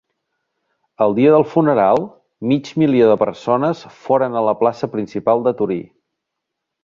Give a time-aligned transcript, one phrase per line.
[1.05, 2.01] El dia del funeral
[2.51, 5.81] mig milió de persones foren a la plaça principal de Torí.